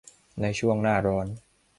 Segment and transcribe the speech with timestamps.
[0.41, 1.27] ในช่วงหน้าร้อน